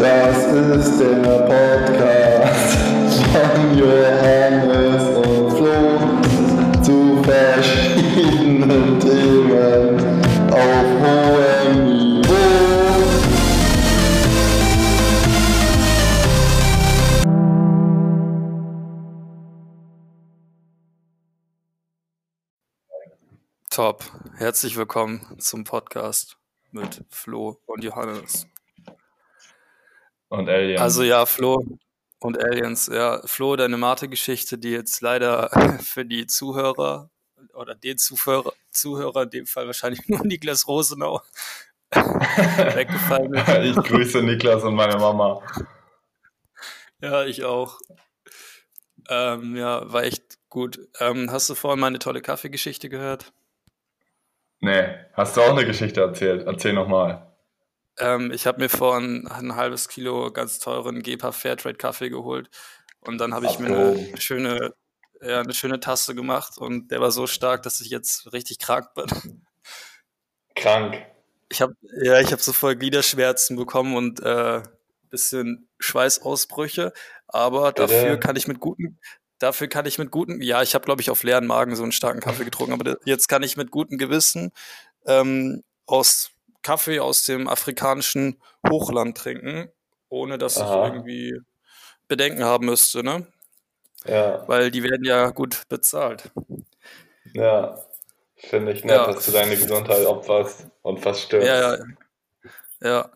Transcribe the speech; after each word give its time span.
Das 0.00 0.46
ist 0.46 0.98
der 0.98 1.20
Podcast 1.46 2.74
von 3.34 3.76
Johannes 3.76 5.02
und 5.14 5.50
Flo 5.58 6.82
zu 6.82 7.22
verschiedenen 7.22 8.98
Themen 8.98 10.22
auf 10.50 10.88
hohem 11.02 11.84
Niveau. 11.84 12.32
Top. 23.68 24.04
Herzlich 24.38 24.78
willkommen 24.78 25.36
zum 25.38 25.64
Podcast 25.64 26.38
mit 26.70 27.04
Flo 27.10 27.60
und 27.66 27.84
Johannes. 27.84 28.46
Und 30.30 30.48
Alien. 30.48 30.80
Also 30.80 31.02
ja, 31.02 31.26
Flo 31.26 31.64
und 32.20 32.42
Aliens. 32.42 32.86
Ja, 32.86 33.20
Flo, 33.24 33.56
deine 33.56 33.76
Mate-Geschichte, 33.76 34.58
die 34.58 34.70
jetzt 34.70 35.02
leider 35.02 35.50
für 35.82 36.04
die 36.04 36.26
Zuhörer 36.26 37.10
oder 37.54 37.74
den 37.74 37.98
Zuhörer, 37.98 38.52
Zuhörer 38.70 39.24
in 39.24 39.30
dem 39.30 39.46
Fall 39.46 39.66
wahrscheinlich 39.66 40.08
nur 40.08 40.24
Niklas 40.24 40.68
Rosenau 40.68 41.20
weggefallen 41.92 43.34
ist. 43.34 43.48
ich 43.48 43.84
grüße 43.84 44.22
Niklas 44.22 44.62
und 44.62 44.76
meine 44.76 44.96
Mama. 44.98 45.42
Ja, 47.02 47.24
ich 47.24 47.44
auch. 47.44 47.80
Ähm, 49.08 49.56
ja, 49.56 49.92
war 49.92 50.04
echt 50.04 50.38
gut. 50.48 50.78
Ähm, 51.00 51.32
hast 51.32 51.50
du 51.50 51.56
vorhin 51.56 51.80
meine 51.80 51.98
tolle 51.98 52.22
Kaffeegeschichte 52.22 52.88
gehört? 52.88 53.32
Nee, 54.60 54.94
hast 55.14 55.36
du 55.36 55.40
auch 55.40 55.56
eine 55.56 55.66
Geschichte 55.66 56.02
erzählt? 56.02 56.46
Erzähl 56.46 56.74
nochmal. 56.74 57.29
Ähm, 58.00 58.32
ich 58.32 58.46
habe 58.46 58.60
mir 58.60 58.68
vorhin 58.68 59.28
ein 59.28 59.56
halbes 59.56 59.88
Kilo 59.88 60.32
ganz 60.32 60.58
teuren 60.58 61.02
Gepa 61.02 61.32
Fairtrade 61.32 61.76
Kaffee 61.76 62.10
geholt 62.10 62.48
und 63.00 63.18
dann 63.18 63.34
habe 63.34 63.46
ich 63.46 63.58
mir 63.58 63.68
eine 63.68 64.20
schöne, 64.20 64.74
ja, 65.20 65.40
eine 65.40 65.54
schöne 65.54 65.80
Tasse 65.80 66.14
gemacht 66.14 66.58
und 66.58 66.90
der 66.90 67.00
war 67.00 67.12
so 67.12 67.26
stark, 67.26 67.62
dass 67.62 67.80
ich 67.80 67.90
jetzt 67.90 68.32
richtig 68.32 68.58
krank 68.58 68.94
bin. 68.94 69.44
Krank. 70.56 71.06
Ich 71.50 71.60
habe 71.60 71.74
ja, 72.02 72.20
ich 72.20 72.32
habe 72.32 72.42
so 72.42 72.52
voll 72.52 72.76
Gliederschmerzen 72.76 73.56
bekommen 73.56 73.94
und 73.94 74.20
äh, 74.20 74.62
bisschen 75.10 75.68
Schweißausbrüche, 75.78 76.92
aber 77.26 77.72
dafür 77.72 78.16
kann 78.16 78.36
ich 78.36 78.46
mit 78.48 78.60
guten 78.60 78.98
dafür 79.40 79.68
kann 79.68 79.86
ich 79.86 79.98
mit 79.98 80.12
guten, 80.12 80.40
ja, 80.42 80.62
ich 80.62 80.74
habe 80.74 80.84
glaube 80.84 81.02
ich 81.02 81.10
auf 81.10 81.24
leeren 81.24 81.46
Magen 81.46 81.74
so 81.74 81.82
einen 81.82 81.92
starken 81.92 82.20
Kaffee 82.20 82.44
getrunken, 82.44 82.72
aber 82.72 82.96
jetzt 83.04 83.28
kann 83.28 83.42
ich 83.42 83.56
mit 83.56 83.72
gutem 83.72 83.98
Gewissen 83.98 84.52
ähm, 85.06 85.64
aus 85.86 86.30
Kaffee 86.62 87.00
aus 87.00 87.24
dem 87.24 87.48
afrikanischen 87.48 88.40
Hochland 88.68 89.16
trinken, 89.16 89.70
ohne 90.08 90.38
dass 90.38 90.58
Aha. 90.58 90.86
ich 90.86 90.92
irgendwie 90.92 91.40
Bedenken 92.08 92.44
haben 92.44 92.66
müsste, 92.66 93.02
ne? 93.02 93.26
Ja. 94.06 94.46
Weil 94.48 94.70
die 94.70 94.82
werden 94.82 95.04
ja 95.04 95.30
gut 95.30 95.68
bezahlt. 95.68 96.30
Ja, 97.34 97.78
finde 98.36 98.72
ich 98.72 98.84
nett, 98.84 98.96
ja. 98.96 99.06
dass 99.06 99.26
du 99.26 99.32
deine 99.32 99.56
Gesundheit 99.56 100.06
opferst 100.06 100.66
und 100.82 101.00
fast 101.00 101.22
stirbst. 101.22 101.48
Ja, 101.48 101.76
ja. 101.76 101.84
Ja, 102.82 103.10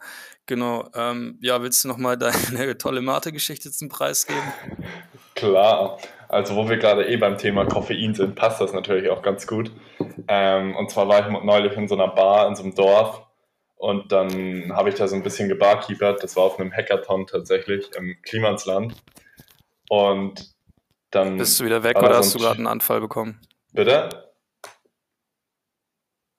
genau. 0.47 0.91
Ähm, 0.95 1.39
ja, 1.41 1.63
willst 1.63 1.85
du 1.85 1.89
nochmal 1.89 2.17
deine 2.19 2.77
tolle 2.79 3.01
Mate-Geschichte 3.01 3.71
zum 3.71 3.89
Preis 3.89 4.27
geben? 4.27 4.53
Klar. 5.35 5.99
Also, 6.29 6.57
wo 6.57 6.69
wir 6.69 6.77
gerade 6.77 7.07
eh 7.09 7.17
beim 7.17 7.39
Thema 7.39 7.65
Koffein 7.65 8.15
sind, 8.15 8.35
passt 8.35 8.61
das 8.61 8.73
natürlich 8.73 9.09
auch 9.11 9.23
ganz 9.23 9.47
gut. 9.47 9.71
Ähm, 10.29 10.77
und 10.77 10.91
zwar 10.91 11.09
war 11.09 11.21
ich 11.21 11.45
neulich 11.45 11.73
in 11.77 11.89
so 11.89 11.95
einer 11.95 12.09
Bar 12.09 12.49
in 12.49 12.57
so 12.57 12.63
einem 12.63 12.75
Dorf 12.75 13.23
und 13.77 14.13
dann 14.13 14.75
habe 14.75 14.89
ich 14.89 14.95
da 14.95 15.09
so 15.09 15.17
ein 15.17 15.23
bisschen 15.23 15.49
gebarkeepert. 15.49 16.23
Das 16.23 16.37
war 16.37 16.45
auf 16.45 16.59
einem 16.59 16.73
Hackathon 16.73 17.27
tatsächlich 17.27 17.91
im 17.97 18.17
Klimansland. 18.23 18.95
Und 19.89 20.55
dann. 21.11 21.37
Bist 21.37 21.61
du 21.61 21.65
wieder 21.65 21.83
weg 21.83 21.99
oder 21.99 22.17
hast 22.17 22.35
du 22.35 22.39
gerade 22.39 22.57
einen 22.57 22.67
Anfall 22.67 23.01
bekommen? 23.01 23.41
Bitte? 23.73 24.33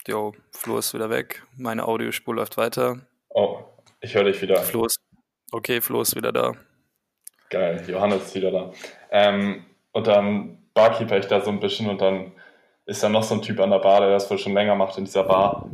Jo, 0.08 0.34
Flo 0.52 0.78
ist 0.78 0.94
wieder 0.94 1.10
weg. 1.10 1.44
Meine 1.58 1.88
Audiospur 1.88 2.36
läuft 2.36 2.58
weiter. 2.58 3.00
Oh, 3.30 3.64
ich 4.02 4.14
höre 4.14 4.26
dich 4.26 4.42
wieder. 4.42 4.58
Flo 4.58 4.86
ist. 4.86 4.98
Okay, 5.52 5.82
Flo 5.82 6.02
ist 6.02 6.16
wieder 6.16 6.32
da. 6.32 6.54
Geil, 7.50 7.84
Johannes 7.88 8.24
ist 8.24 8.36
wieder 8.36 8.52
da. 8.52 8.72
Ähm, 9.12 9.66
und 9.92 10.08
dann 10.08 10.70
barkeeper 10.74 11.18
ich 11.18 11.28
da 11.28 11.42
so 11.42 11.50
ein 11.50 11.60
bisschen 11.60 11.90
und 11.90 12.02
dann 12.02 12.34
ist 12.86 13.02
da 13.02 13.10
noch 13.10 13.24
so 13.24 13.36
ein 13.36 13.42
Typ 13.42 13.60
an 13.60 13.72
der 13.72 13.80
Bar, 13.80 14.02
der 14.02 14.10
das 14.10 14.30
wohl 14.30 14.38
schon 14.38 14.54
länger 14.54 14.76
macht 14.76 14.98
in 14.98 15.06
dieser 15.06 15.24
Bar. 15.24 15.70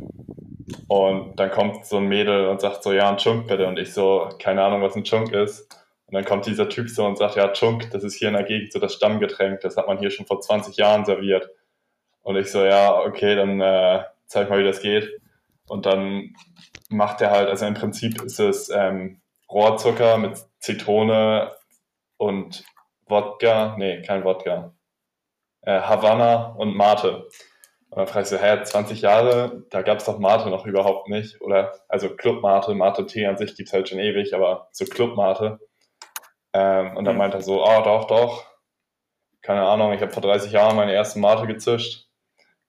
Und 0.92 1.36
dann 1.36 1.50
kommt 1.50 1.86
so 1.86 1.96
ein 1.96 2.06
Mädel 2.06 2.48
und 2.48 2.60
sagt 2.60 2.82
so, 2.82 2.92
ja, 2.92 3.08
ein 3.08 3.16
Chunk 3.16 3.46
bitte. 3.46 3.66
Und 3.66 3.78
ich 3.78 3.94
so, 3.94 4.28
keine 4.38 4.62
Ahnung, 4.62 4.82
was 4.82 4.94
ein 4.94 5.04
Chunk 5.04 5.32
ist. 5.32 5.72
Und 6.04 6.12
dann 6.12 6.26
kommt 6.26 6.44
dieser 6.44 6.68
Typ 6.68 6.90
so 6.90 7.06
und 7.06 7.16
sagt, 7.16 7.36
ja, 7.36 7.48
Chunk, 7.54 7.90
das 7.92 8.04
ist 8.04 8.16
hier 8.16 8.28
in 8.28 8.34
der 8.34 8.42
Gegend 8.42 8.74
so 8.74 8.78
das 8.78 8.92
Stammgetränk. 8.92 9.62
Das 9.62 9.78
hat 9.78 9.86
man 9.86 9.96
hier 9.96 10.10
schon 10.10 10.26
vor 10.26 10.42
20 10.42 10.76
Jahren 10.76 11.06
serviert. 11.06 11.48
Und 12.20 12.36
ich 12.36 12.50
so, 12.50 12.62
ja, 12.62 12.94
okay, 13.00 13.34
dann 13.34 13.58
äh, 13.62 14.04
zeig 14.26 14.50
mal, 14.50 14.58
wie 14.58 14.66
das 14.66 14.82
geht. 14.82 15.18
Und 15.66 15.86
dann 15.86 16.34
macht 16.90 17.22
er 17.22 17.30
halt, 17.30 17.48
also 17.48 17.64
im 17.64 17.72
Prinzip 17.72 18.20
ist 18.20 18.38
es 18.38 18.68
ähm, 18.68 19.22
Rohrzucker 19.50 20.18
mit 20.18 20.44
Zitrone 20.58 21.52
und 22.18 22.64
Wodka, 23.06 23.76
nee, 23.78 24.02
kein 24.02 24.24
Wodka, 24.24 24.74
äh, 25.62 25.80
Havanna 25.80 26.52
und 26.52 26.76
Mate. 26.76 27.28
Und 27.92 27.98
dann 27.98 28.22
ich 28.22 28.28
so, 28.28 28.38
hä, 28.38 28.62
20 28.64 29.02
Jahre, 29.02 29.66
da 29.68 29.82
gab 29.82 29.98
es 29.98 30.06
doch 30.06 30.18
Mate 30.18 30.48
noch 30.48 30.64
überhaupt 30.64 31.10
nicht. 31.10 31.42
Oder, 31.42 31.74
also 31.88 32.08
Club 32.16 32.40
Mate, 32.40 32.74
Mate 32.74 33.04
Tee 33.04 33.26
an 33.26 33.36
sich 33.36 33.54
gibt 33.54 33.68
es 33.68 33.74
halt 33.74 33.86
schon 33.86 33.98
ewig, 33.98 34.32
aber 34.34 34.70
so 34.72 34.86
Club 34.86 35.14
Mate. 35.14 35.60
Ähm, 36.54 36.96
und 36.96 37.04
dann 37.04 37.16
mhm. 37.16 37.18
meint 37.18 37.34
er 37.34 37.42
so, 37.42 37.62
oh, 37.62 37.82
doch, 37.84 38.06
doch. 38.06 38.46
Keine 39.42 39.64
Ahnung, 39.64 39.92
ich 39.92 40.00
habe 40.00 40.10
vor 40.10 40.22
30 40.22 40.52
Jahren 40.52 40.74
meine 40.74 40.94
erste 40.94 41.18
Mate 41.18 41.46
gezischt. 41.46 42.08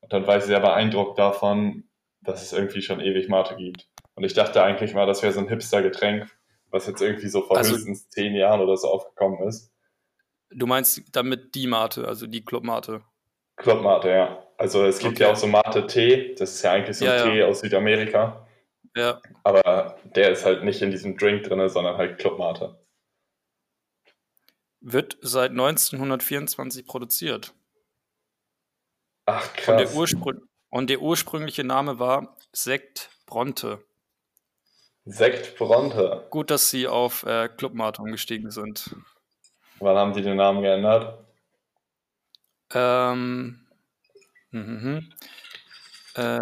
Und 0.02 0.12
dann 0.12 0.28
war 0.28 0.40
ich 0.40 0.44
sehr 0.44 0.60
beeindruckt 0.60 1.18
davon, 1.18 1.86
dass 2.20 2.44
es 2.44 2.52
irgendwie 2.52 2.82
schon 2.82 3.00
ewig 3.00 3.30
Mate 3.30 3.56
gibt. 3.56 3.88
Und 4.16 4.26
ich 4.26 4.34
dachte 4.34 4.62
eigentlich 4.62 4.94
mal, 4.94 5.06
das 5.06 5.24
wäre 5.24 5.32
so 5.32 5.40
ein 5.40 5.48
Hipster-Getränk, 5.48 6.30
was 6.70 6.86
jetzt 6.86 7.02
irgendwie 7.02 7.30
so 7.30 7.44
vor 7.44 7.56
also, 7.56 7.76
höchstens 7.76 8.10
10 8.10 8.36
Jahren 8.36 8.60
oder 8.60 8.76
so 8.76 8.90
aufgekommen 8.90 9.48
ist. 9.48 9.72
Du 10.50 10.68
meinst 10.68 11.02
damit 11.14 11.56
die 11.56 11.68
Mate, 11.68 12.10
also 12.10 12.28
die 12.28 12.44
Club 12.44 12.66
Mate? 12.66 13.04
Club 13.56 13.82
Mate, 13.84 14.10
ja. 14.10 14.43
Also 14.58 14.86
es 14.86 15.00
gibt 15.00 15.14
okay. 15.14 15.24
ja 15.24 15.32
auch 15.32 15.36
so 15.36 15.48
Mate-Tee, 15.48 16.36
das 16.36 16.56
ist 16.56 16.64
ja 16.64 16.72
eigentlich 16.74 16.98
so 16.98 17.06
ein 17.06 17.12
ja, 17.12 17.24
Tee 17.24 17.40
ja. 17.40 17.46
aus 17.48 17.60
Südamerika. 17.60 18.46
Ja. 18.96 19.22
Aber 19.44 19.98
der 20.16 20.32
ist 20.32 20.46
halt 20.46 20.64
nicht 20.64 20.82
in 20.82 20.92
diesem 20.92 21.18
Drink 21.18 21.44
drin, 21.44 21.68
sondern 21.70 21.98
halt 21.98 22.20
Club 22.20 22.38
Mate. 22.38 22.80
Wird 24.82 25.18
seit 25.22 25.52
1924 25.52 26.86
produziert. 26.86 27.54
Ach 29.26 29.54
krass. 29.54 29.70
Und 29.70 29.78
der, 29.80 29.96
Urspr 29.96 30.34
und 30.70 30.90
der 30.90 31.02
ursprüngliche 31.02 31.64
Name 31.64 31.98
war 32.00 32.38
Sekt 32.52 33.10
Bronte. 33.26 33.84
Sekt 35.06 35.58
Bronte. 35.58 36.28
Gut, 36.30 36.52
dass 36.52 36.70
sie 36.70 36.88
auf 36.88 37.24
äh, 37.24 37.50
Club 37.50 37.74
Mate 37.74 38.02
umgestiegen 38.02 38.52
sind. 38.52 38.96
Wann 39.80 39.98
haben 39.98 40.14
sie 40.14 40.22
den 40.22 40.38
Namen 40.38 40.62
geändert? 40.62 41.26
Ähm, 42.74 43.63
Mhm. 44.54 45.12
Äh, 46.14 46.40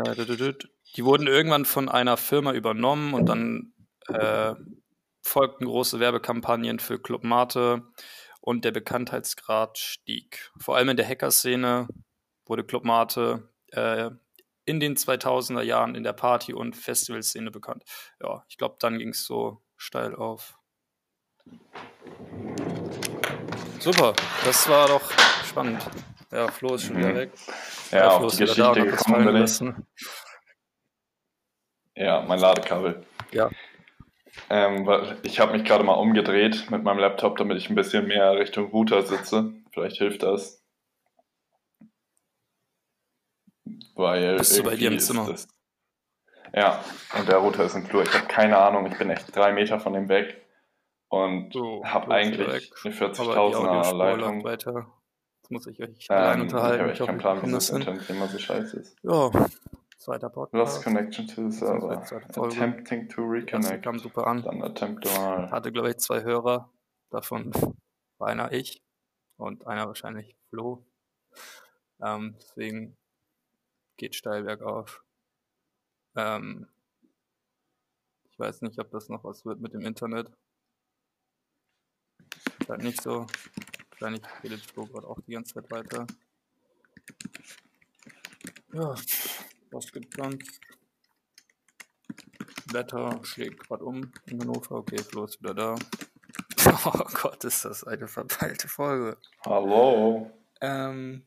die 0.96 1.06
wurden 1.06 1.28
irgendwann 1.28 1.66
von 1.66 1.88
einer 1.90 2.18
Firma 2.18 2.54
übernommen 2.54 3.14
und 3.14 3.26
dann 3.26 3.74
äh, 4.08 4.54
folgten 5.22 5.66
große 5.66 6.00
Werbekampagnen 6.00 6.80
für 6.80 7.00
Club 7.00 7.24
Mate 7.24 7.84
und 8.42 8.66
der 8.66 8.72
Bekanntheitsgrad 8.72 9.78
stieg. 9.78 10.52
Vor 10.60 10.76
allem 10.76 10.90
in 10.90 10.98
der 10.98 11.08
Hacker-Szene 11.08 11.88
wurde 12.46 12.66
Club 12.66 12.84
Mate 12.84 13.50
äh, 13.68 14.10
in 14.66 14.80
den 14.82 14.98
2000er 14.98 15.62
Jahren 15.62 15.96
in 15.96 16.04
der 16.04 16.14
Party- 16.14 16.54
und 16.54 16.76
Festivalszene 16.76 17.50
bekannt. 17.50 17.84
Ja, 18.22 18.44
ich 18.50 18.58
glaube, 18.58 18.76
dann 18.80 19.00
ging 19.00 19.10
es 19.10 19.24
so 19.24 19.62
steil 19.78 20.16
auf. 20.16 20.58
Super, 23.80 24.14
das 24.44 24.68
war 24.68 24.88
doch 24.88 25.12
spannend. 25.46 25.82
Ja, 26.32 26.50
Flo 26.50 26.76
ist 26.76 26.84
schon 26.84 26.98
wieder 26.98 27.16
weg. 27.16 27.32
Ja, 27.92 28.18
auf 28.18 28.32
die 28.32 28.38
Geschichte 28.38 28.86
gekommen 28.86 29.26
bin 29.26 29.44
ich. 29.44 29.62
Ja, 31.96 32.22
mein 32.22 32.40
Ladekabel. 32.40 33.06
Ja. 33.32 33.50
Ähm, 34.50 34.90
ich 35.24 35.40
habe 35.40 35.54
mich 35.54 35.66
gerade 35.66 35.84
mal 35.84 35.94
umgedreht 35.94 36.72
mit 36.72 36.84
meinem 36.84 37.00
Laptop, 37.00 37.38
damit 37.38 37.58
ich 37.58 37.70
ein 37.70 37.76
bisschen 37.76 38.08
mehr 38.08 38.34
Richtung 38.36 38.72
Router 38.72 39.04
sitze. 39.04 39.54
Vielleicht 39.72 39.98
hilft 39.98 40.24
das. 40.24 40.64
Weil 43.96 44.38
Bist 44.38 44.58
du 44.58 44.64
bei 44.64 44.76
dir 44.76 44.92
im 44.92 45.00
Zimmer? 45.00 45.28
Das, 45.28 45.48
ja, 46.54 46.84
und 47.18 47.28
der 47.28 47.38
Router 47.38 47.66
ist 47.66 47.76
im 47.76 47.86
Flur. 47.86 48.04
Ich 48.04 48.14
habe 48.14 48.28
keine 48.28 48.58
Ahnung, 48.58 48.86
ich 48.88 48.98
bin 48.98 49.10
echt 49.10 49.36
drei 49.36 49.52
Meter 49.52 49.80
von 49.80 49.94
dem 49.94 50.10
weg 50.10 50.42
und 51.10 51.54
so, 51.54 51.84
habe 51.86 52.14
eigentlich 52.14 52.74
eine 52.84 52.94
40.000er 52.94 53.94
Leitung. 53.94 54.44
Weiter 54.44 54.88
muss 55.52 55.68
ich 55.68 55.82
euch 55.82 56.08
ähm, 56.10 56.18
allein 56.18 56.42
unterhalten. 56.42 56.86
Ich, 56.86 56.94
ich 56.94 57.00
habe 57.02 57.08
keinen 57.08 57.20
Plan, 57.20 57.42
wie 57.44 57.52
das 57.52 57.70
Internet 57.70 58.10
immer 58.10 58.28
so 58.28 58.38
scheiße 58.38 58.78
ist. 58.78 58.98
Ja, 59.04 59.30
Zweiter 60.02 60.32
Podcast. 60.32 60.78
Lost 60.78 60.84
connection 60.84 61.28
to 61.28 61.48
the 61.48 61.56
server. 61.56 61.92
Attempting 62.36 63.08
to 63.08 63.22
reconnect. 63.22 63.84
kam 63.84 64.00
super 64.00 64.26
an. 64.26 64.42
Dann 64.42 64.64
attempt 64.64 65.06
mal. 65.06 65.52
Hatte, 65.52 65.72
glaube 65.72 65.92
ich, 65.92 65.98
zwei 65.98 66.24
Hörer. 66.24 66.74
Davon 67.12 67.52
war 68.18 68.30
einer 68.30 68.52
ich 68.52 68.84
und 69.38 69.68
einer 69.68 69.86
wahrscheinlich 69.86 70.36
Flo. 70.50 70.84
Ähm, 72.02 72.34
deswegen 72.40 72.98
geht 73.98 74.16
steil 74.16 74.42
bergauf. 74.42 75.04
Ähm, 76.16 76.68
ich 78.32 78.40
weiß 78.40 78.64
nicht, 78.64 78.80
ob 78.80 78.90
das 78.90 79.08
noch 79.08 79.24
was 79.24 79.46
wird 79.46 79.60
mit 79.60 79.76
dem 79.76 79.82
Internet. 79.82 80.32
Ist 82.60 82.70
halt 82.70 82.82
nicht 82.82 83.04
so. 83.04 83.28
Wahrscheinlich 84.02 84.24
redet 84.44 84.62
Flo 84.62 84.86
gerade 84.86 85.08
auch 85.08 85.20
die 85.28 85.34
ganze 85.34 85.54
Zeit 85.54 85.70
weiter. 85.70 86.08
Ja, 88.74 88.96
was 89.70 89.92
gibt's 89.92 90.18
sonst? 90.18 90.60
Wetter 92.74 93.20
schlägt 93.24 93.60
gerade 93.68 93.84
um 93.84 94.12
in 94.26 94.42
Hannover. 94.42 94.78
Okay, 94.78 94.98
Flo 94.98 95.26
ist 95.26 95.40
wieder 95.42 95.54
da. 95.54 95.76
Oh 96.86 97.06
Gott, 97.22 97.44
ist 97.44 97.66
das 97.66 97.84
eine 97.84 98.08
verpeilte 98.08 98.68
Folge. 98.68 99.18
Hallo. 99.46 100.32
Ähm, 100.62 101.26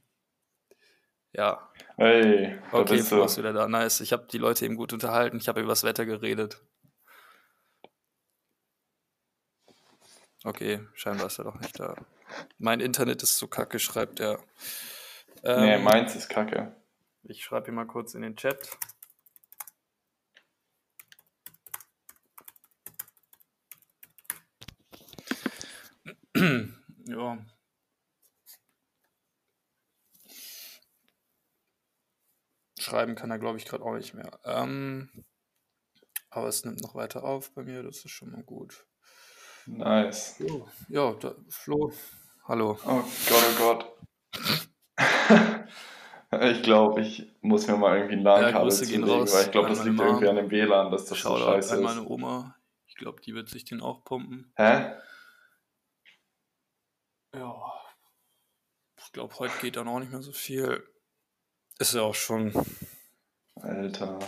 ja, 1.33 1.71
Hey, 1.97 2.59
okay, 2.73 3.03
Flo 3.03 3.25
ist 3.25 3.37
wieder 3.39 3.53
da. 3.53 3.69
Nice. 3.69 4.01
Ich 4.01 4.13
habe 4.13 4.27
die 4.31 4.39
Leute 4.39 4.65
eben 4.65 4.77
gut 4.77 4.93
unterhalten. 4.93 5.37
Ich 5.37 5.47
habe 5.49 5.61
über 5.61 5.69
das 5.71 5.85
Wetter 5.85 6.07
geredet. 6.07 6.61
Okay, 10.47 10.87
scheinbar 10.93 11.29
ist 11.29 11.39
er 11.39 11.45
doch 11.45 11.59
nicht 11.59 11.81
da. 11.81 11.97
Mein 12.59 12.81
Internet 12.81 13.23
ist 13.23 13.39
so 13.39 13.49
kacke, 13.49 13.79
schreibt 13.79 14.21
er. 14.21 14.45
Nee, 15.43 15.77
Ähm, 15.77 15.85
meins 15.85 16.15
ist 16.15 16.29
kacke. 16.29 16.77
Ich 17.23 17.43
schreibe 17.43 17.69
ihn 17.69 17.75
mal 17.75 17.87
kurz 17.87 18.13
in 18.13 18.21
den 18.21 18.37
Chat. 18.37 18.77
ja. 27.07 27.39
Schreiben 32.79 33.15
kann 33.15 33.31
er, 33.31 33.39
glaube 33.39 33.57
ich, 33.57 33.65
gerade 33.65 33.83
auch 33.83 33.95
nicht 33.95 34.13
mehr. 34.13 34.39
Ähm, 34.45 35.09
aber 36.29 36.49
es 36.49 36.67
nimmt 36.67 36.83
noch 36.83 36.95
weiter 36.95 37.25
auf 37.25 37.51
bei 37.55 37.63
mir, 37.63 37.83
das 37.83 38.05
ist 38.05 38.11
schon 38.11 38.31
mal 38.31 38.43
gut. 38.43 38.87
Nice. 39.67 40.37
Jo, 40.41 40.69
ja, 40.89 41.13
da, 41.15 41.35
Flo, 41.49 41.93
hallo. 42.49 42.79
Oh 42.87 43.03
Gott, 43.29 43.45
oh 43.51 43.59
Gott. 43.59 43.93
Ich 46.41 46.65
glaube, 46.65 47.01
ich 47.03 47.31
muss 47.43 47.69
mir 47.69 47.77
mal 47.77 47.97
irgendwie 47.97 48.17
ein 48.17 48.23
LAN-Kabel 48.25 48.69
gehen 48.71 48.87
zulegen, 48.87 49.05
raus 49.09 49.33
weil 49.33 49.45
ich 49.45 49.51
glaube, 49.53 49.69
das 49.69 49.85
liegt 49.85 49.97
Mom. 49.97 50.07
irgendwie 50.07 50.29
an 50.29 50.35
dem 50.35 50.51
WLAN, 50.51 50.91
dass 50.91 51.03
das 51.05 51.11
so 51.21 51.29
Shoutout 51.29 51.45
scheiße 51.45 51.75
an 51.75 51.79
ist. 51.79 51.85
meine 51.85 52.09
Oma. 52.09 52.57
Ich 52.89 52.97
glaube, 52.97 53.21
die 53.23 53.35
wird 53.35 53.49
sich 53.49 53.65
den 53.65 53.81
auch 53.81 54.03
pumpen. 54.03 54.53
Hä? 54.57 54.97
Ja. 57.37 57.73
Ich 58.99 59.13
glaube, 59.13 59.33
heute 59.39 59.55
geht 59.61 59.77
dann 59.77 59.87
auch 59.87 60.01
nicht 60.01 60.11
mehr 60.11 60.23
so 60.23 60.33
viel. 60.33 60.85
Ist 61.79 61.95
ja 61.95 62.03
auch 62.03 62.17
schon 62.17 62.53
Alter, 63.55 64.19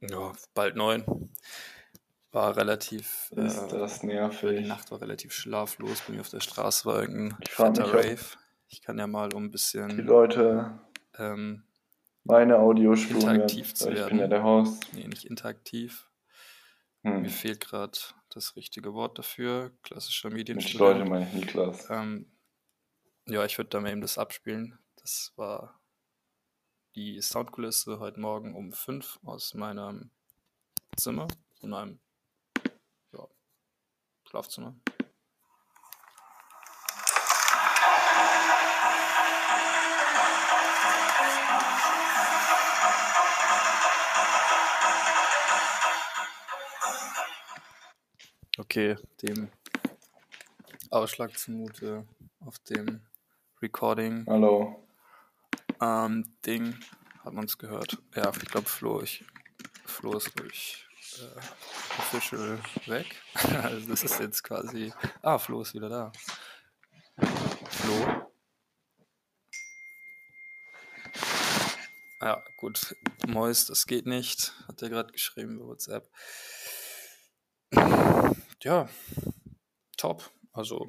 ja, 0.00 0.32
bald 0.54 0.74
neun. 0.74 1.30
War 2.32 2.56
relativ. 2.56 3.30
ist 3.36 3.58
Äh, 3.58 3.68
das 3.68 4.00
die 4.00 4.06
nervig. 4.06 4.66
Nacht 4.66 4.90
war 4.90 5.00
relativ 5.00 5.32
schlaflos. 5.32 6.00
Bei 6.06 6.14
mir 6.14 6.20
auf 6.22 6.30
der 6.30 6.40
Straße 6.40 6.86
war 6.86 7.00
irgendein 7.02 7.38
Ich 7.42 7.50
fetter 7.50 7.92
Rave. 7.92 8.18
Ich 8.68 8.80
kann 8.80 8.98
ja 8.98 9.06
mal 9.06 9.32
um 9.34 9.44
ein 9.44 9.46
Die 9.48 9.52
bisschen 9.52 9.98
Leute 9.98 10.78
ähm, 11.18 11.62
meine 12.24 12.58
Audiospuren 12.58 13.20
hören, 13.22 13.34
Interaktiv 13.34 13.74
zu 13.74 13.84
weil 13.86 13.92
ich 13.92 13.98
werden. 13.98 14.08
bin 14.10 14.18
ja 14.20 14.28
der 14.28 14.42
Host. 14.44 14.86
nee, 14.94 15.06
nicht 15.06 15.24
interaktiv. 15.26 16.08
Mir 17.02 17.14
Hm. 17.16 17.28
fehlt 17.28 17.60
gerade 17.60 17.98
das 18.30 18.56
richtige 18.56 18.94
Wort 18.94 19.18
dafür. 19.18 19.72
Klassischer 19.82 20.28
Mit 20.30 20.38
Leute 20.38 20.52
Medienstudent. 20.54 21.08
meine 21.10 21.26
ich 21.26 21.32
Niklas. 21.34 21.90
Ähm, 21.90 22.30
ja, 23.26 23.44
ich 23.44 23.58
würde 23.58 23.70
da 23.70 23.80
mal 23.80 23.90
eben 23.92 24.00
das 24.00 24.16
abspielen. 24.18 24.78
Das 24.96 25.32
war 25.36 25.80
die 26.94 27.20
Soundkulisse 27.20 27.98
heute 27.98 28.20
Morgen 28.20 28.54
um 28.54 28.72
5 28.72 29.18
aus 29.24 29.52
meinem 29.54 30.10
Zimmer, 30.96 31.28
in 31.60 31.70
meinem 31.70 31.98
Schlafzimmer. 34.32 34.74
Okay, 48.56 48.96
dem 49.20 49.50
Ausschlag 50.88 51.38
zumute 51.38 52.06
auf 52.40 52.58
dem 52.60 53.02
Recording 53.60 54.24
Hallo. 54.26 54.88
ähm, 55.82 56.34
Ding 56.46 56.74
hat 57.22 57.34
man 57.34 57.44
es 57.44 57.58
gehört. 57.58 57.98
Ja, 58.14 58.30
ich 58.30 58.48
glaube 58.48 58.66
Flo, 58.66 59.02
ich 59.02 59.26
Flo 59.84 60.16
ist 60.16 60.32
durch 60.40 60.88
äh, 61.20 61.38
official 61.98 62.58
weg. 62.86 63.20
also 63.34 63.88
das 63.88 64.02
ist 64.02 64.20
jetzt 64.20 64.42
quasi. 64.42 64.92
Ah, 65.22 65.38
Flo 65.38 65.62
ist 65.62 65.74
wieder 65.74 65.88
da. 65.88 66.12
Flo. 67.70 68.28
Ja, 72.20 72.42
gut. 72.56 72.94
Mois, 73.26 73.66
das 73.66 73.86
geht 73.86 74.06
nicht. 74.06 74.52
Hat 74.68 74.80
er 74.80 74.90
gerade 74.90 75.12
geschrieben 75.12 75.56
über 75.56 75.68
WhatsApp. 75.68 76.08
Ja, 78.62 78.88
top. 79.96 80.30
Also 80.52 80.88